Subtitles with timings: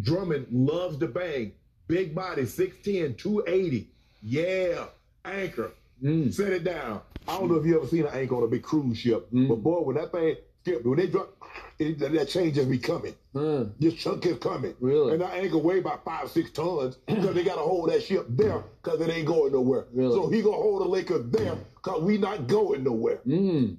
[0.00, 1.52] Drummond loves to bang.
[1.88, 3.88] Big body, 6'10, 280.
[4.22, 4.84] Yeah,
[5.24, 5.72] anchor.
[6.02, 6.32] Mm.
[6.32, 7.00] Set it down.
[7.28, 9.48] I don't know if you ever seen an anchor on a big cruise ship, Mm.
[9.48, 10.36] but boy, when that thing,
[10.84, 11.34] when they drop,
[11.78, 13.14] it, that, change is be coming.
[13.34, 13.64] Huh.
[13.78, 14.74] This chunk is coming.
[14.80, 15.12] Really?
[15.14, 18.26] And that anchor weigh about five, six tons because they got to hold that ship
[18.28, 19.86] there because it ain't going nowhere.
[19.92, 20.14] Really?
[20.14, 23.20] So he going to hold the Lakers there because we not going nowhere.
[23.26, 23.76] Mm.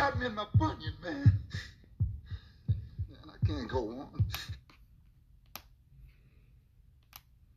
[0.00, 1.24] Shot me in my bunion, man.
[3.10, 4.24] Man, I can't go on.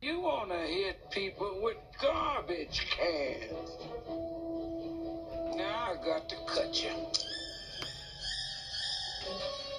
[0.02, 3.70] You want to hit people with garbage cans.
[5.56, 6.90] Now I got to cut you.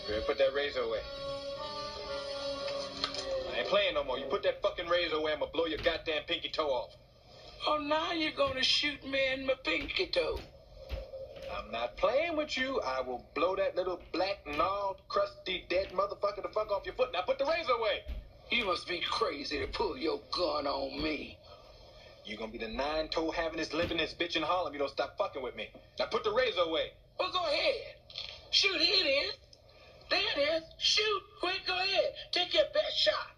[0.09, 1.01] Man, put that razor away.
[3.53, 4.17] I ain't playing no more.
[4.17, 6.95] You put that fucking razor away, I'm gonna blow your goddamn pinky toe off.
[7.67, 10.39] Oh, now you're going to shoot me in my pinky toe.
[11.55, 12.81] I'm not playing with you.
[12.81, 17.13] I will blow that little black, gnarled, crusty, dead motherfucker the fuck off your foot.
[17.13, 18.01] Now put the razor away.
[18.51, 21.37] You must be crazy to pull your gun on me.
[22.25, 24.73] You're gonna be the nine toe having this living this bitch in Harlem.
[24.73, 25.69] You don't stop fucking with me.
[25.99, 26.91] Now put the razor away.
[27.19, 27.95] Well, go ahead.
[28.51, 29.37] Shoot, here it is.
[30.09, 30.63] There it is.
[30.77, 31.21] Shoot.
[31.39, 32.13] Quick, go ahead.
[32.31, 33.31] Take your best shot.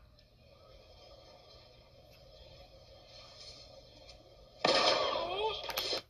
[4.66, 6.02] I was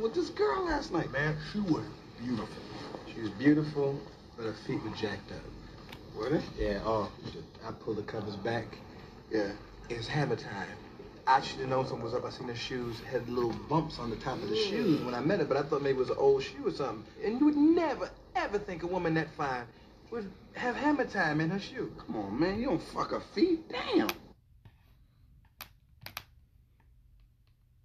[0.00, 1.36] with this girl last night, man.
[1.52, 1.84] She was
[2.18, 2.62] beautiful.
[3.12, 4.00] She was beautiful,
[4.36, 5.42] but her feet were jacked up.
[6.16, 6.42] Were they?
[6.58, 7.10] Yeah, oh,
[7.66, 8.78] I pulled the covers back.
[9.30, 9.52] Yeah.
[9.88, 10.68] It's hammer time.
[11.26, 12.24] I should have known something was up.
[12.24, 15.20] I seen her shoes had little bumps on the top of the shoes when I
[15.20, 17.04] met her, but I thought maybe it was an old shoe or something.
[17.24, 19.64] And you would never, ever think a woman that fine
[20.10, 21.92] would have hammer time in her shoe.
[22.06, 22.58] Come on, man.
[22.58, 23.60] You don't fuck her feet.
[23.68, 24.08] Damn.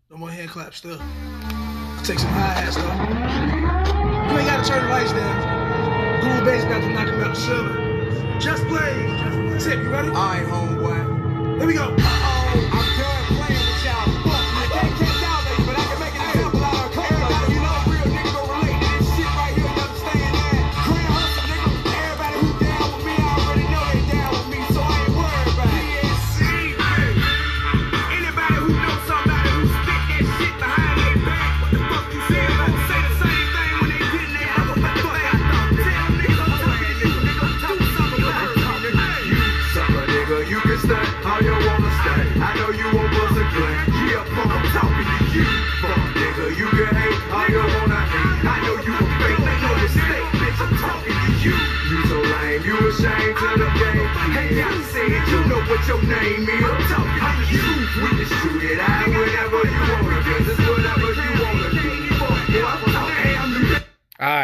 [0.10, 1.00] No more hand claps still.
[2.04, 2.84] Take some high hats though.
[4.32, 6.22] You ain't gotta turn the lights down.
[6.22, 8.40] Cool bass about to knock him out the ceiling.
[8.40, 9.64] Just blaze.
[9.64, 10.08] Tip, you ready?
[10.10, 11.58] All right, homeboy.
[11.58, 11.96] Here we go.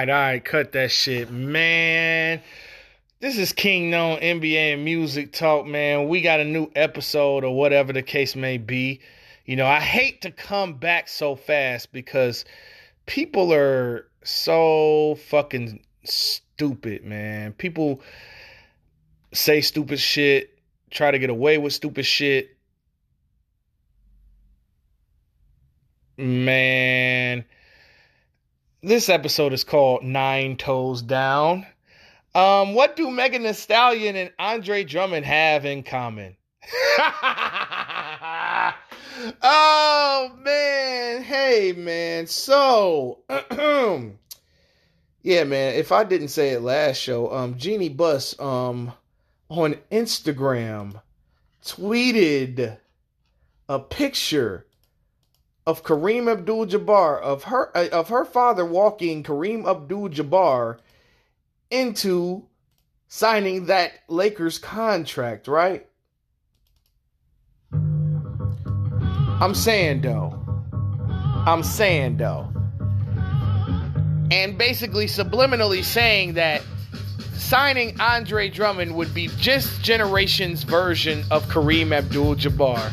[0.07, 2.41] Right, all right, cut that shit, man.
[3.21, 6.09] This is King Known NBA and Music Talk, man.
[6.09, 8.99] We got a new episode or whatever the case may be.
[9.45, 12.43] You know, I hate to come back so fast because
[13.05, 17.53] people are so fucking stupid, man.
[17.53, 18.01] People
[19.31, 20.59] say stupid shit,
[20.91, 22.57] try to get away with stupid shit.
[26.17, 27.45] Man,
[28.83, 31.65] this episode is called Nine Toes Down.
[32.35, 36.35] Um, what do Megan Thee Stallion and Andre Drummond have in common?
[39.41, 42.27] oh man, hey man.
[42.27, 43.19] So,
[45.21, 45.75] yeah, man.
[45.75, 48.91] If I didn't say it last show, um, Jeanie Buss, um,
[49.47, 51.01] on Instagram,
[51.63, 52.77] tweeted
[53.69, 54.65] a picture
[55.65, 60.79] of Kareem Abdul-Jabbar of her uh, of her father walking Kareem Abdul-Jabbar
[61.71, 62.45] into
[63.07, 65.87] signing that Lakers contract, right?
[67.71, 70.39] I'm saying though.
[71.45, 72.49] I'm saying though.
[74.31, 76.61] And basically subliminally saying that
[77.35, 82.91] signing Andre Drummond would be just generation's version of Kareem Abdul-Jabbar.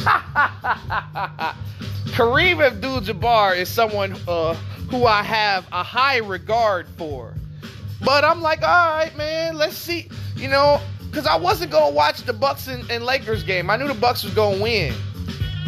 [2.12, 4.54] Kareem Abdul-Jabbar is someone uh,
[4.90, 7.34] who I have a high regard for.
[8.04, 10.08] But I'm like, all right, man, let's see.
[10.36, 10.80] You know,
[11.10, 13.70] because I wasn't gonna watch the Bucks and, and Lakers game.
[13.70, 14.94] I knew the Bucks was gonna win.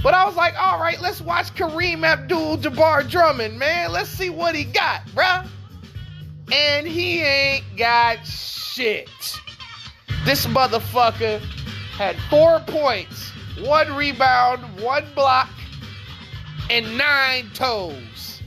[0.02, 3.92] But I was like, all right, let's watch Kareem Abdul Jabbar Drummond, man.
[3.92, 5.46] Let's see what he got, bruh.
[6.52, 9.08] And he ain't got shit.
[10.24, 11.40] This motherfucker
[11.96, 13.30] had four points,
[13.60, 15.48] one rebound, one block,
[16.72, 18.40] and nine toes.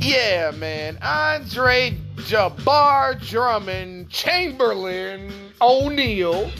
[0.00, 0.96] Yeah, man.
[1.02, 6.52] Andre Jabbar Drummond Chamberlain O'Neal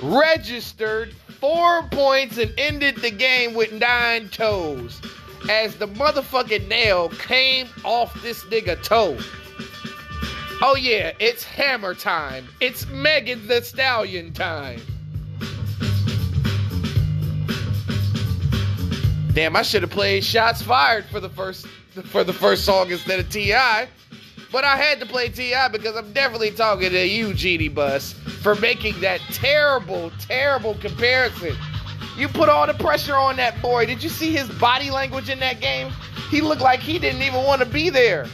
[0.00, 5.02] registered four points and ended the game with nine toes
[5.50, 9.18] as the motherfucking nail came off this nigga toe.
[10.60, 12.46] Oh yeah, it's hammer time.
[12.60, 14.80] It's Megan Thee Stallion time.
[19.34, 21.66] Damn, I should have played Shots Fired for the first
[22.06, 23.88] for the first song instead of T.I.
[24.50, 25.68] But I had to play T.I.
[25.68, 31.56] because I'm definitely talking to you, Jeanie Buss, for making that terrible, terrible comparison.
[32.18, 33.86] You put all the pressure on that boy.
[33.86, 35.90] Did you see his body language in that game?
[36.30, 38.26] He looked like he didn't even want to be there.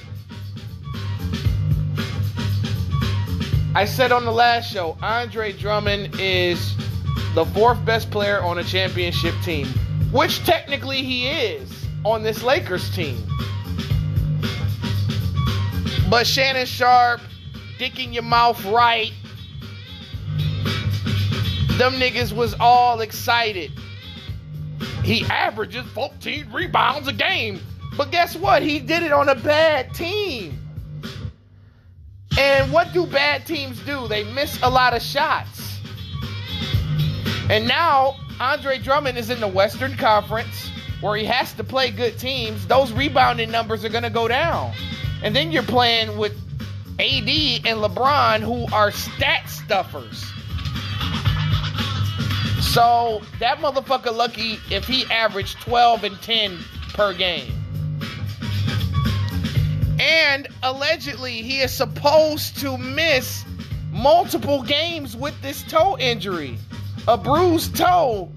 [3.77, 6.75] I said on the last show, Andre Drummond is
[7.35, 9.69] the fourth best player on a championship team,
[10.13, 13.23] which technically he is on this Lakers team.
[16.09, 17.21] But Shannon Sharpe,
[17.79, 19.13] dicking your mouth right,
[21.77, 23.71] them niggas was all excited.
[25.05, 27.61] He averages 14 rebounds a game.
[27.97, 28.63] But guess what?
[28.63, 30.59] He did it on a bad team.
[32.39, 34.07] And what do bad teams do?
[34.09, 35.81] They miss a lot of shots.
[37.51, 40.71] And now Andre Drummond is in the Western Conference
[41.01, 42.67] where he has to play good teams.
[42.67, 44.73] Those rebounding numbers are going to go down.
[45.23, 46.33] And then you're playing with
[47.01, 50.25] AD and LeBron who are stat stuffers.
[52.61, 56.59] So that motherfucker lucky if he averaged 12 and 10
[56.95, 57.53] per game.
[60.01, 63.45] And allegedly, he is supposed to miss
[63.91, 66.57] multiple games with this toe injury.
[67.09, 68.31] A bruised toe.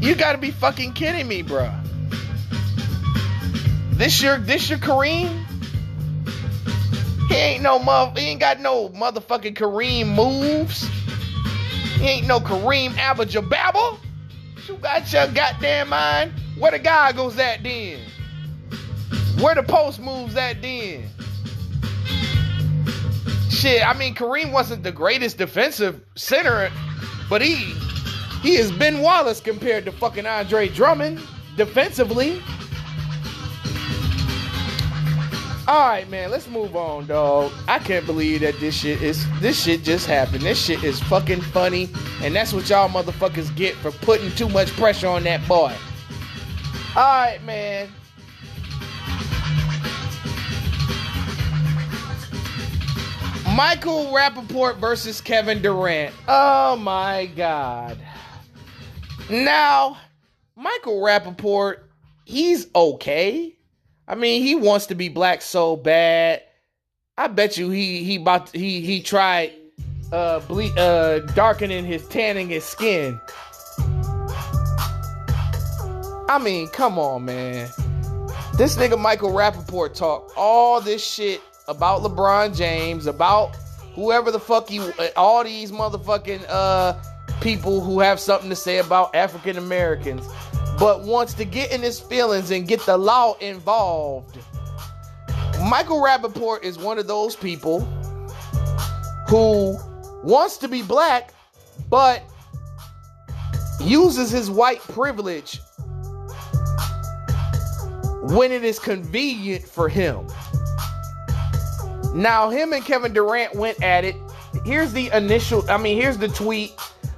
[0.00, 1.72] You gotta be fucking kidding me, bruh.
[3.92, 5.44] This your this your Kareem?
[7.28, 10.90] He ain't no mother, he ain't got no motherfucking Kareem moves.
[12.00, 13.98] He ain't no Kareem Abba-Jabba.
[14.66, 16.32] You got your goddamn mind.
[16.58, 18.00] Where the guy goes at then?
[19.38, 21.10] Where the post moves at then?
[23.58, 26.70] Shit, I mean Kareem wasn't the greatest defensive center,
[27.28, 27.56] but he
[28.40, 31.20] he is Ben Wallace compared to fucking Andre Drummond
[31.56, 32.40] defensively.
[35.66, 37.50] All right, man, let's move on, dog.
[37.66, 40.42] I can't believe that this shit is this shit just happened.
[40.42, 41.90] This shit is fucking funny,
[42.22, 45.74] and that's what y'all motherfuckers get for putting too much pressure on that boy.
[46.94, 47.88] All right, man.
[53.58, 56.14] Michael Rapaport versus Kevin Durant.
[56.28, 57.98] Oh my God.
[59.28, 59.98] Now,
[60.54, 61.78] Michael Rapaport,
[62.24, 63.56] he's okay.
[64.06, 66.44] I mean, he wants to be black so bad.
[67.16, 69.54] I bet you he he about to, he he tried
[70.12, 73.20] uh ble- uh darkening his tanning his skin.
[76.28, 77.68] I mean, come on, man.
[78.54, 83.54] This nigga Michael Rapaport talk all this shit about LeBron James, about
[83.94, 86.94] whoever the fuck you, all these motherfucking uh
[87.40, 90.26] people who have something to say about African Americans,
[90.78, 94.38] but wants to get in his feelings and get the law involved.
[95.68, 97.80] Michael Rapaport is one of those people
[99.28, 99.76] who
[100.24, 101.32] wants to be black,
[101.88, 102.22] but
[103.80, 105.60] uses his white privilege
[108.22, 110.26] when it is convenient for him.
[112.14, 114.16] Now, him and Kevin Durant went at it.
[114.64, 116.72] Here's the initial, I mean, here's the tweet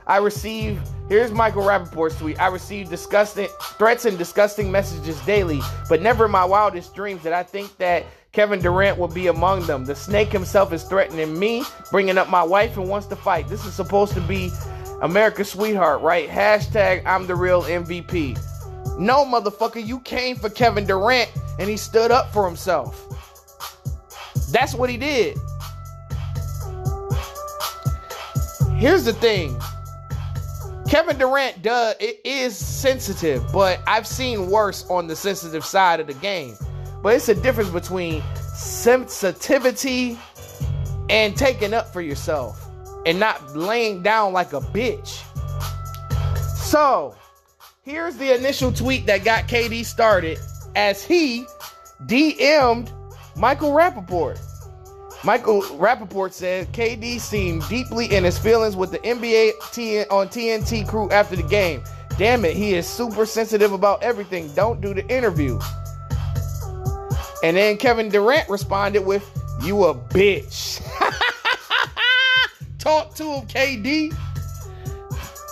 [0.07, 0.87] I received.
[1.09, 2.41] Here's Michael Rapaport's tweet.
[2.41, 7.33] I received disgusting threats and disgusting messages daily, but never in my wildest dreams did
[7.33, 9.85] I think that Kevin Durant would be among them.
[9.85, 13.49] The snake himself is threatening me, bringing up my wife, and wants to fight.
[13.49, 14.53] This is supposed to be
[15.03, 16.29] America's sweetheart, right?
[16.29, 18.39] Hashtag I'm the real MVP.
[18.99, 23.07] No, motherfucker, you came for Kevin Durant and he stood up for himself.
[24.51, 25.39] That's what he did.
[28.77, 29.61] Here's the thing.
[30.89, 36.07] Kevin Durant does it is sensitive, but I've seen worse on the sensitive side of
[36.07, 36.57] the game.
[37.03, 38.23] But it's a difference between
[38.55, 40.19] sensitivity
[41.09, 42.67] and taking up for yourself
[43.07, 45.23] and not laying down like a bitch.
[46.57, 47.15] So,
[47.83, 50.39] here's the initial tweet that got KD started
[50.75, 51.45] as he
[52.07, 52.93] DM'd
[53.37, 54.39] Michael Rapaport.
[55.23, 61.11] Michael Rapaport said KD seemed deeply in his feelings with the NBA on TNT crew
[61.11, 61.83] after the game.
[62.17, 64.53] Damn it, he is super sensitive about everything.
[64.55, 65.59] Don't do the interview.
[67.43, 69.25] And then Kevin Durant responded with,
[69.63, 70.83] You a bitch.
[72.79, 74.15] Talk to him, KD.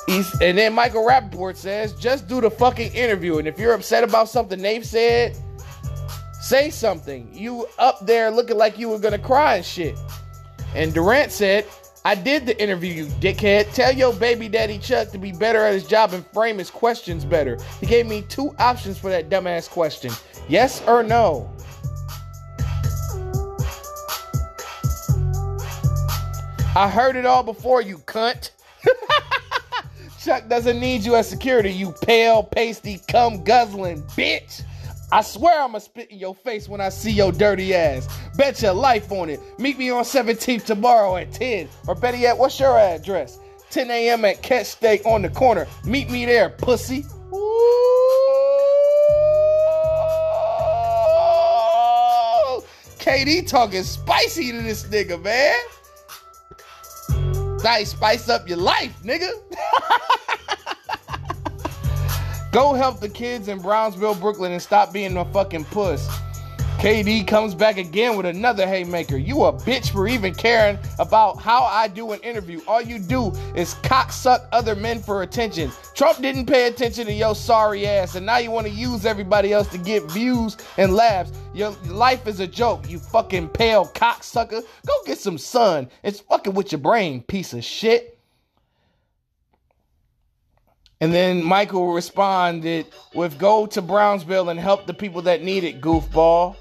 [0.06, 3.38] He's, and then Michael Rapaport says, Just do the fucking interview.
[3.38, 5.36] And if you're upset about something they've said,
[6.48, 7.28] say something.
[7.30, 9.98] You up there looking like you were gonna cry and shit.
[10.74, 11.66] And Durant said,
[12.06, 13.74] I did the interview, you dickhead.
[13.74, 17.26] Tell your baby daddy Chuck to be better at his job and frame his questions
[17.26, 17.58] better.
[17.80, 20.10] He gave me two options for that dumbass question
[20.48, 21.54] yes or no.
[26.74, 28.52] I heard it all before, you cunt.
[30.24, 34.62] Chuck doesn't need you as security, you pale, pasty, cum guzzling bitch.
[35.10, 38.06] I swear I'ma spit in your face when I see your dirty ass.
[38.36, 39.40] Bet your life on it.
[39.58, 41.68] Meet me on 17th tomorrow at 10.
[41.86, 43.38] Or better yet, what's your address?
[43.70, 44.24] 10 a.m.
[44.26, 45.66] at Catch Steak on the corner.
[45.84, 47.06] Meet me there, pussy.
[47.32, 47.88] Ooh.
[52.98, 55.58] KD talking spicy to this nigga, man.
[57.64, 59.30] Nice, spice up your life, nigga.
[62.58, 66.08] Go help the kids in Brownsville, Brooklyn, and stop being a fucking puss.
[66.78, 69.16] KD comes back again with another haymaker.
[69.16, 72.60] You a bitch for even caring about how I do an interview.
[72.66, 75.70] All you do is cocksuck other men for attention.
[75.94, 79.52] Trump didn't pay attention to your sorry ass, and now you want to use everybody
[79.52, 81.30] else to get views and laughs.
[81.54, 84.64] Your life is a joke, you fucking pale cocksucker.
[84.84, 85.88] Go get some sun.
[86.02, 88.17] It's fucking with your brain, piece of shit.
[91.00, 95.80] And then Michael responded with go to Brownsville and help the people that need it,
[95.80, 96.56] goofball.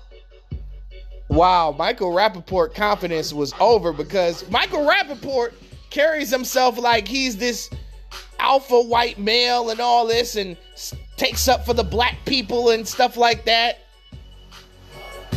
[1.30, 5.54] Wow, Michael Rapaport confidence was over because Michael Rapaport
[5.90, 7.70] carries himself like he's this
[8.40, 10.56] alpha white male and all this and
[11.18, 13.80] takes up for the black people and stuff like that.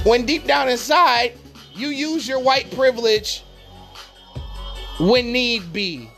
[0.05, 1.33] When deep down inside,
[1.75, 3.43] you use your white privilege
[4.99, 6.11] when need be.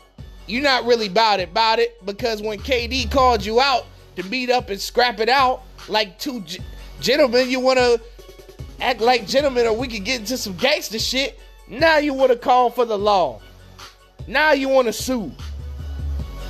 [0.47, 3.85] You're not really about it, about it, because when KD called you out
[4.15, 6.59] to meet up and scrap it out like two g-
[6.99, 8.01] gentlemen, you want to
[8.81, 11.39] act like gentlemen or we could get into some gangster shit.
[11.67, 13.41] Now you want to call for the law.
[14.27, 15.31] Now you want to sue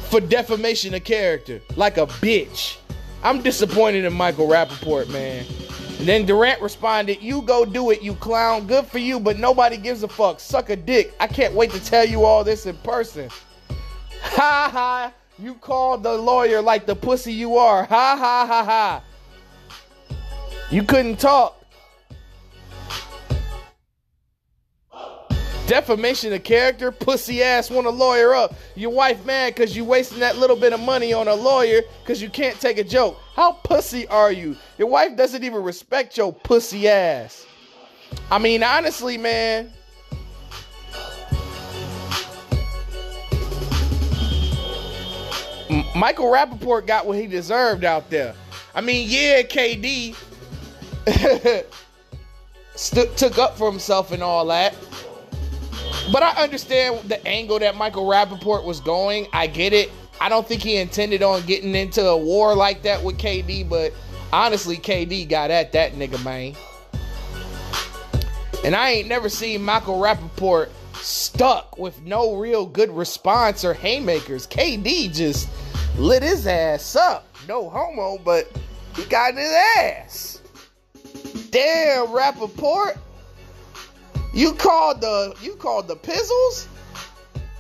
[0.10, 2.78] for defamation of character like a bitch.
[3.24, 5.46] I'm disappointed in Michael Rapaport, man.
[6.00, 8.68] And then Durant responded, You go do it, you clown.
[8.68, 10.40] Good for you, but nobody gives a fuck.
[10.40, 11.14] Suck a dick.
[11.20, 13.30] I can't wait to tell you all this in person.
[14.24, 15.14] Ha ha.
[15.38, 17.84] You called the lawyer like the pussy you are.
[17.86, 19.04] Ha ha ha ha.
[20.72, 21.60] You couldn't talk.
[25.68, 28.54] Defamation of character, pussy ass want a lawyer up.
[28.76, 32.22] Your wife mad because you wasting that little bit of money on a lawyer because
[32.22, 33.18] you can't take a joke.
[33.34, 34.58] How pussy are you?
[34.78, 37.46] Your wife doesn't even respect your pussy ass.
[38.30, 39.72] I mean, honestly, man.
[45.96, 48.34] Michael Rapaport got what he deserved out there.
[48.74, 50.16] I mean, yeah, KD
[52.76, 54.76] st- took up for himself and all that.
[56.12, 59.28] But I understand the angle that Michael Rapaport was going.
[59.32, 59.92] I get it.
[60.20, 63.94] I don't think he intended on getting into a war like that with KD, but
[64.32, 66.56] honestly, KD got at that nigga, man.
[68.64, 74.48] And I ain't never seen Michael Rapaport stuck with no real good response or haymakers.
[74.48, 75.50] KD just
[75.98, 77.26] lit his ass up.
[77.48, 78.52] No homo, but
[78.96, 80.42] he got in his ass.
[81.50, 82.98] Damn, Rapaport.
[84.34, 86.68] You called the you called the pizzles?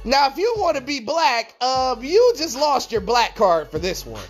[0.05, 3.79] Now, if you want to be black, um, you just lost your black card for
[3.79, 4.23] this one.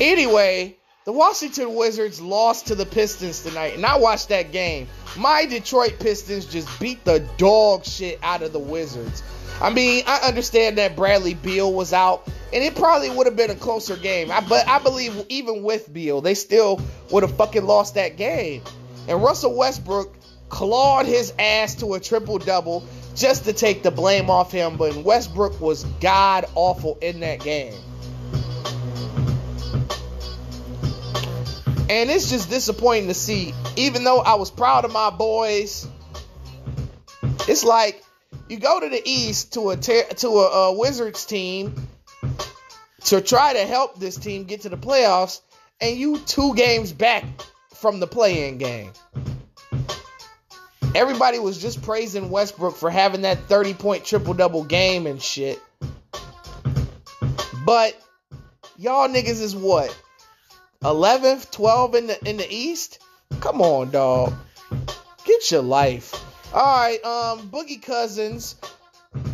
[0.00, 4.88] Anyway, the Washington Wizards lost to the Pistons tonight, and I watched that game.
[5.18, 9.22] My Detroit Pistons just beat the dog shit out of the Wizards.
[9.60, 13.50] I mean, I understand that Bradley Beal was out, and it probably would have been
[13.50, 14.30] a closer game.
[14.30, 16.80] I, but I believe even with Beal, they still
[17.10, 18.62] would have fucking lost that game.
[19.06, 20.16] And Russell Westbrook
[20.48, 22.84] clawed his ass to a triple double
[23.14, 27.74] just to take the blame off him, but Westbrook was god awful in that game.
[31.90, 35.86] And it's just disappointing to see, even though I was proud of my boys,
[37.46, 38.02] It's like
[38.48, 41.74] you go to the East to a ter- to a, a Wizards team
[43.04, 45.42] to try to help this team get to the playoffs,
[45.80, 47.24] and you two games back
[47.74, 48.92] from the play-in game.
[50.94, 55.60] Everybody was just praising Westbrook for having that 30 point triple double game and shit.
[57.66, 58.00] But
[58.78, 59.94] y'all niggas is what?
[60.84, 63.00] 11th, 12 in the in the East?
[63.40, 64.34] Come on, dog.
[65.24, 66.14] Get your life.
[66.52, 68.56] All right, um Boogie Cousins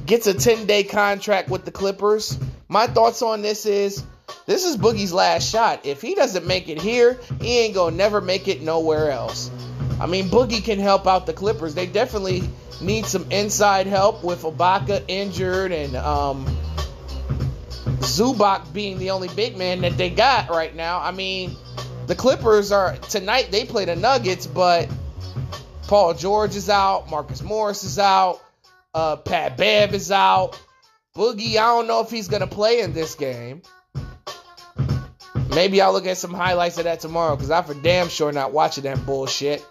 [0.07, 2.39] gets a 10-day contract with the Clippers.
[2.69, 4.05] My thoughts on this is
[4.47, 5.85] this is Boogie's last shot.
[5.85, 9.51] If he doesn't make it here, he ain't gonna never make it nowhere else.
[10.01, 11.75] I mean, Boogie can help out the Clippers.
[11.75, 12.43] They definitely
[12.81, 16.47] need some inside help with Ibaka injured and um,
[18.01, 21.01] Zubac being the only big man that they got right now.
[21.01, 21.57] I mean,
[22.07, 23.49] the Clippers are tonight.
[23.51, 24.89] They play the Nuggets, but
[25.87, 28.41] Paul George is out, Marcus Morris is out,
[28.95, 30.61] uh, Pat Bev is out.
[31.17, 33.63] Boogie, I don't know if he's gonna play in this game.
[35.55, 38.53] Maybe I'll look at some highlights of that tomorrow because I'm for damn sure not
[38.53, 39.67] watching that bullshit.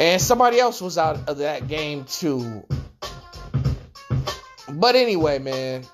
[0.00, 2.66] And somebody else was out of that game too.
[4.76, 5.84] But anyway, man.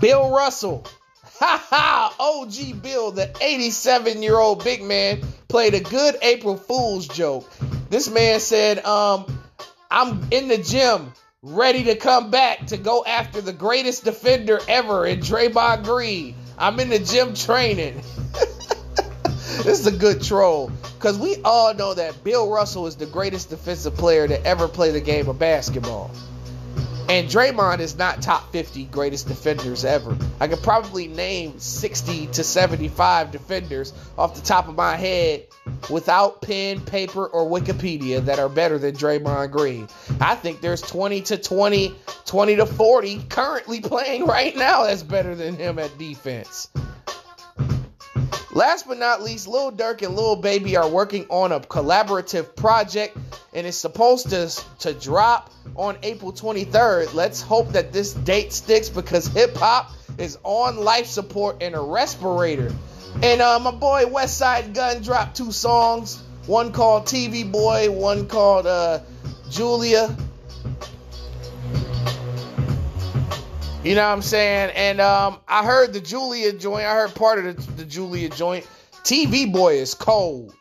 [0.00, 0.84] Bill Russell.
[1.38, 2.14] Ha ha!
[2.18, 7.48] OG Bill, the 87 year old big man, played a good April Fool's joke.
[7.88, 9.26] This man said, um,
[9.88, 15.06] I'm in the gym ready to come back to go after the greatest defender ever
[15.06, 16.34] in Draymond Green.
[16.58, 18.00] I'm in the gym training.
[19.62, 23.50] This is a good troll because we all know that Bill Russell is the greatest
[23.50, 26.10] defensive player to ever play the game of basketball.
[27.06, 30.16] And Draymond is not top 50 greatest defenders ever.
[30.40, 35.46] I could probably name 60 to 75 defenders off the top of my head
[35.90, 39.86] without pen, paper, or Wikipedia that are better than Draymond Green.
[40.18, 41.94] I think there's 20 to 20,
[42.24, 46.70] 20 to 40 currently playing right now that's better than him at defense.
[48.54, 53.16] Last but not least, Lil Durk and Lil Baby are working on a collaborative project
[53.52, 57.14] and it's supposed to, to drop on April 23rd.
[57.14, 61.80] Let's hope that this date sticks because hip hop is on life support and a
[61.80, 62.72] respirator.
[63.24, 68.66] And uh, my boy Westside Gunn dropped two songs, one called TV Boy, one called
[68.66, 69.00] uh,
[69.50, 70.16] Julia.
[73.84, 74.70] You know what I'm saying?
[74.74, 76.86] And um, I heard the Julia joint.
[76.86, 78.66] I heard part of the, the Julia joint.
[79.02, 80.54] TV Boy is cold.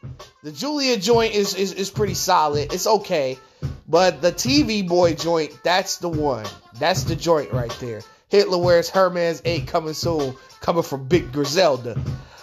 [0.44, 2.74] The Julia joint is, is is pretty solid.
[2.74, 3.40] It's okay.
[3.88, 6.46] But the TV Boy joint, that's the one.
[6.80, 8.02] That's the joint right there.
[8.28, 10.36] Hitler wears Hermes 8 coming soon.
[10.60, 11.98] Coming from Big Griselda.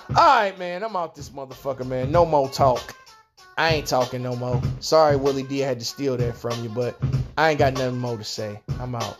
[0.08, 0.82] Alright, man.
[0.82, 2.10] I'm out this motherfucker, man.
[2.10, 2.96] No more talk.
[3.58, 4.62] I ain't talking no more.
[4.80, 5.62] Sorry, Willie D.
[5.62, 6.98] I had to steal that from you, but
[7.36, 8.60] I ain't got nothing more to say.
[8.78, 9.18] I'm out.